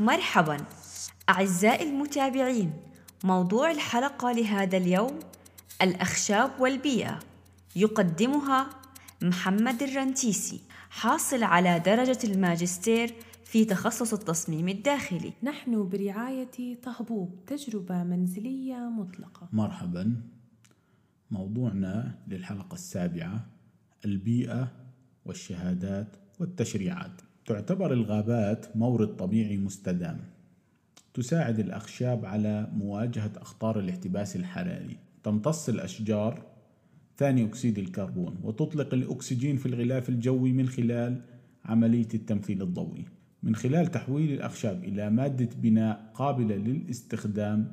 مرحبا. 0.00 0.56
أعزائي 1.28 1.90
المتابعين 1.90 2.72
موضوع 3.24 3.70
الحلقة 3.70 4.32
لهذا 4.32 4.76
اليوم 4.76 5.18
الأخشاب 5.82 6.60
والبيئة. 6.60 7.18
يقدمها 7.76 8.70
محمد 9.22 9.82
الرنتيسي 9.82 10.60
حاصل 10.90 11.42
على 11.42 11.78
درجة 11.78 12.18
الماجستير 12.24 13.14
في 13.44 13.64
تخصص 13.64 14.12
التصميم 14.12 14.68
الداخلي. 14.68 15.32
نحن 15.42 15.88
برعاية 15.88 16.80
طهبوب 16.82 17.38
تجربة 17.46 18.02
منزلية 18.04 18.76
مطلقة. 18.76 19.48
مرحبا. 19.52 20.22
موضوعنا 21.30 22.18
للحلقة 22.28 22.74
السابعة 22.74 23.46
البيئة 24.04 24.72
والشهادات 25.24 26.16
والتشريعات. 26.40 27.20
تعتبر 27.46 27.92
الغابات 27.92 28.76
مورد 28.76 29.16
طبيعي 29.16 29.56
مستدام 29.56 30.18
تساعد 31.14 31.58
الأخشاب 31.58 32.24
على 32.24 32.70
مواجهة 32.76 33.30
أخطار 33.36 33.78
الاحتباس 33.78 34.36
الحراري. 34.36 34.96
تمتص 35.22 35.68
الأشجار 35.68 36.42
ثاني 37.16 37.44
أكسيد 37.44 37.78
الكربون 37.78 38.36
وتطلق 38.42 38.94
الأكسجين 38.94 39.56
في 39.56 39.66
الغلاف 39.66 40.08
الجوي 40.08 40.52
من 40.52 40.68
خلال 40.68 41.20
عملية 41.64 42.08
التمثيل 42.14 42.62
الضوئي. 42.62 43.04
من 43.42 43.56
خلال 43.56 43.86
تحويل 43.86 44.32
الأخشاب 44.32 44.84
إلى 44.84 45.10
مادة 45.10 45.48
بناء 45.62 46.10
قابلة 46.14 46.56
للاستخدام 46.56 47.72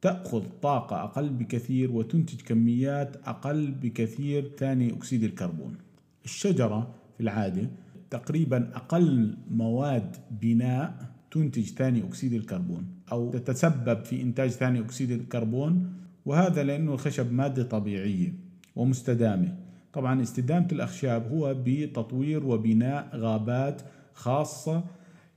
تأخذ 0.00 0.44
طاقة 0.62 1.04
أقل 1.04 1.28
بكثير 1.28 1.92
وتنتج 1.92 2.40
كميات 2.40 3.16
أقل 3.16 3.70
بكثير 3.70 4.52
ثاني 4.58 4.92
أكسيد 4.92 5.24
الكربون. 5.24 5.76
الشجرة 6.24 6.94
في 7.16 7.22
العادة 7.22 7.70
تقريبا 8.10 8.70
أقل 8.74 9.36
مواد 9.50 10.16
بناء 10.30 11.16
تنتج 11.30 11.62
ثاني 11.62 12.04
أكسيد 12.04 12.32
الكربون 12.32 12.86
أو 13.12 13.30
تتسبب 13.30 14.04
في 14.04 14.22
إنتاج 14.22 14.50
ثاني 14.50 14.80
أكسيد 14.80 15.10
الكربون 15.10 15.92
وهذا 16.26 16.62
لأنه 16.62 16.94
الخشب 16.94 17.32
مادة 17.32 17.62
طبيعية 17.62 18.34
ومستدامة. 18.76 19.56
طبعا 19.92 20.22
استدامة 20.22 20.68
الأخشاب 20.72 21.32
هو 21.32 21.54
بتطوير 21.64 22.46
وبناء 22.46 23.16
غابات 23.16 23.82
خاصة 24.14 24.84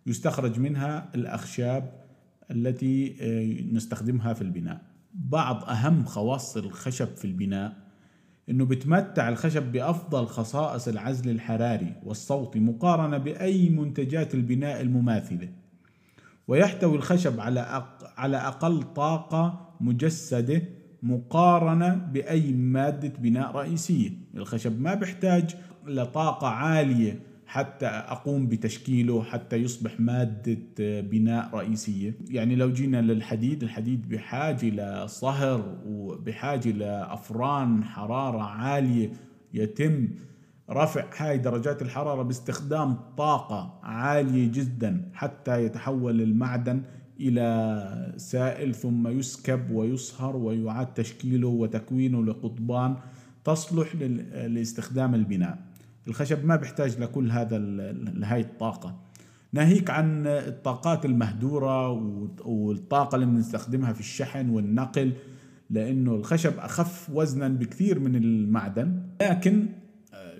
يستخرج 0.05 0.59
منها 0.59 1.09
الأخشاب 1.15 1.91
التي 2.51 3.15
آه، 3.21 3.73
نستخدمها 3.75 4.33
في 4.33 4.41
البناء. 4.41 4.81
بعض 5.13 5.63
أهم 5.63 6.05
خواص 6.05 6.57
الخشب 6.57 7.15
في 7.15 7.25
البناء 7.25 7.88
إنه 8.49 8.65
بتمتع 8.65 9.29
الخشب 9.29 9.71
بأفضل 9.71 10.25
خصائص 10.25 10.87
العزل 10.87 11.29
الحراري 11.29 11.93
والصوتي 12.03 12.59
مقارنة 12.59 13.17
بأي 13.17 13.69
منتجات 13.69 14.33
البناء 14.35 14.81
المماثلة. 14.81 15.49
ويحتوي 16.47 16.95
الخشب 16.95 17.39
على 17.39 17.59
أق... 17.59 18.13
على 18.17 18.37
أقل 18.37 18.83
طاقة 18.83 19.69
مجسدة 19.81 20.61
مقارنة 21.03 21.95
بأي 21.95 22.53
مادة 22.53 23.13
بناء 23.19 23.51
رئيسية. 23.51 24.11
الخشب 24.35 24.81
ما 24.81 24.93
بيحتاج 24.93 25.55
لطاقة 25.87 26.47
عالية 26.47 27.19
حتى 27.49 27.85
أقوم 27.85 28.47
بتشكيله 28.47 29.23
حتى 29.23 29.55
يصبح 29.55 29.99
مادة 29.99 30.57
بناء 31.01 31.49
رئيسية، 31.55 32.13
يعني 32.29 32.55
لو 32.55 32.73
جينا 32.73 33.01
للحديد، 33.01 33.63
الحديد 33.63 34.09
بحاجة 34.09 34.69
لصهر 34.69 35.77
وبحاجة 35.87 36.69
لافران 36.71 37.83
حرارة 37.83 38.41
عالية 38.41 39.11
يتم 39.53 40.07
رفع 40.69 41.05
هاي 41.17 41.37
درجات 41.37 41.81
الحرارة 41.81 42.23
باستخدام 42.23 42.93
طاقة 43.17 43.79
عالية 43.83 44.51
جدا 44.51 45.09
حتى 45.13 45.63
يتحول 45.63 46.21
المعدن 46.21 46.81
إلى 47.19 48.13
سائل 48.17 48.75
ثم 48.75 49.07
يسكب 49.07 49.71
ويصهر 49.71 50.35
ويعاد 50.35 50.93
تشكيله 50.93 51.47
وتكوينه 51.47 52.25
لقضبان 52.25 52.95
تصلح 53.43 53.95
لاستخدام 54.47 55.15
البناء. 55.15 55.68
الخشب 56.09 56.45
ما 56.45 56.55
بيحتاج 56.55 56.99
لكل 56.99 57.31
هذا 57.31 57.57
هاي 58.23 58.41
الطاقة. 58.41 58.99
ناهيك 59.53 59.89
عن 59.89 60.27
الطاقات 60.27 61.05
المهدورة 61.05 61.89
والطاقة 62.45 63.15
اللي 63.15 63.25
بنستخدمها 63.25 63.93
في 63.93 63.99
الشحن 63.99 64.49
والنقل 64.49 65.13
لأنه 65.69 66.15
الخشب 66.15 66.53
أخف 66.57 67.09
وزنا 67.13 67.47
بكثير 67.47 67.99
من 67.99 68.15
المعدن 68.15 69.01
لكن 69.21 69.65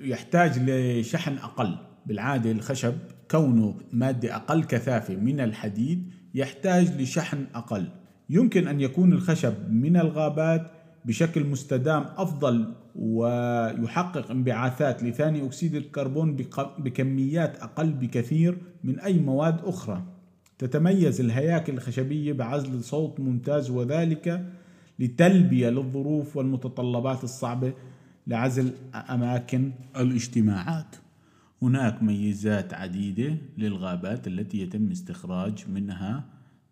يحتاج 0.02 0.69
لشحن 0.69 1.38
أقل. 1.38 1.75
بالعادة 2.06 2.52
الخشب 2.52 2.94
كونه 3.31 3.75
مادة 3.94 4.35
أقل 4.35 4.63
كثافة 4.63 5.16
من 5.16 5.40
الحديد 5.40 6.12
يحتاج 6.35 7.02
لشحن 7.02 7.46
أقل. 7.56 7.88
يمكن 8.29 8.68
أن 8.68 8.81
يكون 8.81 9.13
الخشب 9.13 9.53
من 9.72 9.97
الغابات 9.97 10.72
بشكل 11.05 11.45
مستدام 11.45 12.05
أفضل 12.17 12.73
ويحقق 12.95 14.31
انبعاثات 14.31 15.03
لثاني 15.03 15.45
أكسيد 15.45 15.75
الكربون 15.75 16.35
بكميات 16.79 17.59
أقل 17.59 17.93
بكثير 17.93 18.57
من 18.83 18.99
أي 18.99 19.19
مواد 19.19 19.59
أخرى. 19.63 20.03
تتميز 20.57 21.21
الهياكل 21.21 21.73
الخشبية 21.73 22.33
بعزل 22.33 22.83
صوت 22.83 23.19
ممتاز 23.19 23.69
وذلك 23.69 24.45
لتلبية 24.99 25.69
للظروف 25.69 26.37
والمتطلبات 26.37 27.23
الصعبة 27.23 27.73
لعزل 28.27 28.73
أماكن 28.95 29.71
الاجتماعات. 29.97 30.95
هناك 31.61 32.03
ميزات 32.03 32.73
عديدة 32.73 33.37
للغابات 33.57 34.27
التي 34.27 34.61
يتم 34.61 34.91
استخراج 34.91 35.66
منها 35.69 36.23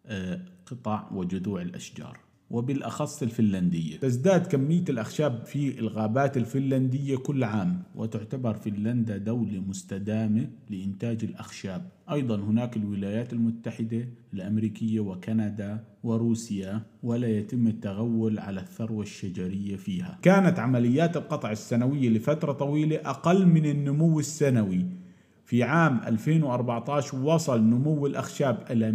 آه، 0.06 0.42
قطع 0.66 1.08
وجذوع 1.12 1.62
الأشجار. 1.62 2.27
وبالأخص 2.52 3.24
الفنلندية. 3.24 3.98
تزداد 3.98 4.48
كمية 4.48 4.84
الأخشاب 4.90 5.46
في 5.46 5.80
الغابات 5.80 6.38
الفنلندية 6.38 7.18
كل 7.18 7.44
عام 7.44 7.84
وتعتبر 7.96 8.54
فنلندا 8.54 9.18
دولة 9.18 9.60
مستدامة 9.60 10.48
لإنتاج 10.70 11.24
الأخشاب. 11.24 11.90
أيضا 12.12 12.36
هناك 12.36 12.78
الولايات 12.78 13.34
المتحدة 13.34 14.08
الأمريكية 14.34 15.00
وكندا 15.00 15.84
وروسيا 16.04 16.82
ولا 17.04 17.28
يتم 17.28 17.68
التغول 17.68 18.40
على 18.40 18.62
الثروة 18.62 19.02
الشجرية 19.02 19.76
فيها. 19.76 20.20
كانت 20.22 20.60
عمليات 20.60 21.18
القطع 21.18 21.52
السنوية 21.52 22.10
لفترة 22.10 22.52
طويلة 22.52 22.96
أقل 22.96 23.46
من 23.46 23.66
النمو 23.66 24.20
السنوي 24.20 24.86
في 25.48 25.64
عام 25.64 26.02
2014 26.08 27.18
وصل 27.18 27.62
نمو 27.62 28.08
الأخشاب 28.08 28.64
إلى 28.72 28.92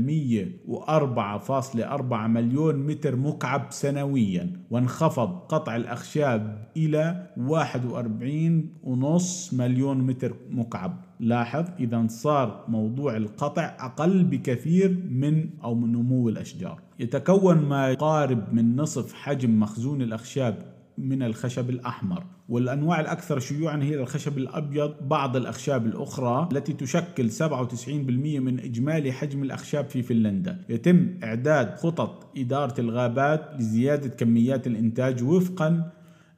104.4 0.67 2.13
مليون 2.13 2.77
متر 2.77 3.17
مكعب 3.17 3.67
سنويا 3.71 4.53
وانخفض 4.71 5.39
قطع 5.39 5.77
الأخشاب 5.77 6.69
إلى 6.77 7.27
41.5 7.37 9.55
مليون 9.55 9.99
متر 9.99 10.37
مكعب. 10.51 11.05
لاحظ 11.21 11.65
إذا 11.81 12.07
صار 12.09 12.65
موضوع 12.69 13.17
القطع 13.17 13.77
أقل 13.81 14.25
بكثير 14.25 15.03
من 15.11 15.49
أو 15.65 15.75
من 15.75 15.93
نمو 15.93 16.29
الأشجار. 16.29 16.81
يتكون 16.99 17.57
ما 17.57 17.89
يقارب 17.89 18.55
من 18.55 18.77
نصف 18.77 19.13
حجم 19.13 19.61
مخزون 19.61 20.03
الأخشاب 20.03 20.82
من 20.99 21.23
الخشب 21.23 21.71
الأحمر. 21.71 22.25
والأنواع 22.49 23.01
الأكثر 23.01 23.39
شيوعا 23.39 23.83
هي 23.83 23.95
الخشب 23.95 24.39
الأبيض 24.39 24.95
بعض 25.09 25.37
الأخشاب 25.37 25.87
الأخرى 25.87 26.49
التي 26.53 26.73
تشكل 26.73 27.31
97% 27.31 28.41
من 28.41 28.61
إجمالي 28.61 29.13
حجم 29.13 29.43
الأخشاب 29.43 29.89
في 29.89 30.03
فنلندا. 30.03 30.65
يتم 30.69 31.19
إعداد 31.25 31.77
خطط 31.77 32.33
إدارة 32.37 32.81
الغابات 32.81 33.51
لزيادة 33.59 34.09
كميات 34.09 34.67
الإنتاج 34.67 35.23
وفقا 35.23 35.93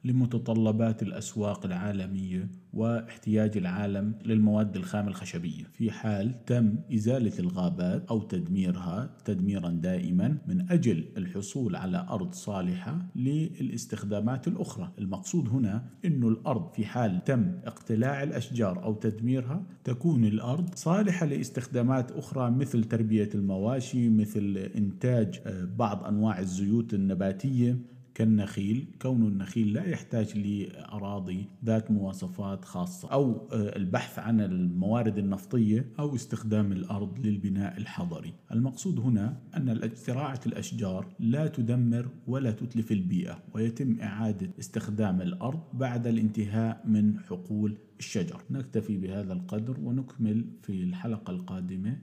لمتطلبات 0.05 1.03
الأسواق 1.03 1.65
العالمية 1.65 2.49
واحتياج 2.73 3.57
العالم 3.57 4.13
للمواد 4.25 4.75
الخام 4.75 5.07
الخشبية. 5.07 5.63
في 5.73 5.91
حال 5.91 6.45
تم 6.45 6.75
إزالة 6.93 7.39
الغابات 7.39 8.05
أو 8.05 8.21
تدميرها 8.21 9.09
تدميرا 9.25 9.69
دائما 9.69 10.37
من 10.47 10.71
أجل 10.71 11.05
الحصول 11.17 11.75
على 11.75 12.05
أرض 12.09 12.33
صالحة 12.33 13.05
للاستخدامات 13.15 14.47
الأخرى. 14.47 14.91
المقصود 14.99 15.49
هنا 15.49 15.85
أن 16.05 16.23
الأرض 16.23 16.73
في 16.73 16.85
حال 16.85 17.23
تم 17.23 17.51
اقتلاع 17.65 18.23
الأشجار 18.23 18.83
أو 18.83 18.93
تدميرها 18.93 19.63
تكون 19.83 20.25
الأرض 20.25 20.75
صالحة 20.75 21.25
لاستخدامات 21.25 22.11
أخرى 22.11 22.51
مثل 22.51 22.83
تربية 22.83 23.29
المواشي 23.35 24.09
مثل 24.09 24.69
إنتاج 24.75 25.41
آه، 25.45 25.65
بعض 25.77 26.03
أنواع 26.03 26.39
الزيوت 26.39 26.93
النباتية. 26.93 27.94
كالنخيل 28.15 28.87
كون 29.01 29.27
النخيل 29.27 29.73
لا 29.73 29.83
يحتاج 29.83 30.37
لأراضي 30.37 31.45
ذات 31.65 31.91
مواصفات 31.91 32.65
خاصة 32.65 33.11
أو 33.11 33.47
آه، 33.51 33.75
البحث 33.75 34.19
عن 34.19 34.41
الموارد 34.41 35.17
النفطية 35.17 35.85
أو 35.99 36.15
استخدام 36.15 36.71
الأرض 36.71 37.19
للبناء 37.19 37.77
الحضري. 37.77 38.33
المقصود 38.51 38.99
هنا 38.99 39.37
أن 39.57 39.91
زراعة 39.95 40.39
الأشجار 40.45 41.07
لا 41.19 41.47
تدمر 41.47 42.09
ولا 42.27 42.51
تتلف 42.51 42.91
البيئة 42.91 43.43
ويتم 43.53 43.99
إعادة 44.01 44.49
استخدام 44.59 45.21
الأرض 45.21 45.63
بعد 45.73 46.07
الانتهاء 46.07 46.81
من 46.85 47.19
حقول 47.19 47.77
الشجر. 47.99 48.41
نكتفي 48.51 48.97
بهذا 48.97 49.33
القدر 49.33 49.79
ونكمل 49.79 50.45
في 50.63 50.83
الحلقة 50.83 51.31
القادمة 51.31 51.97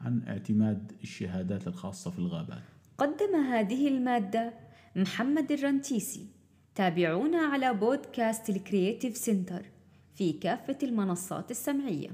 عن 0.00 0.22
اعتماد 0.22 0.92
الشهادات 1.02 1.66
الخاصة 1.66 2.10
في 2.10 2.18
الغابات. 2.18 2.62
قدم 2.98 3.34
هذه 3.34 3.88
المادة 3.88 4.71
محمد 4.96 5.52
الرنتيسي. 5.52 6.26
تابعونا 6.74 7.38
على 7.38 7.74
بودكاست 7.74 8.50
ال 8.50 8.57
Creative 8.57 9.16
Center 9.16 9.62
في 10.14 10.32
كافة 10.32 10.78
المنصات 10.82 11.50
السمعية. 11.50 12.10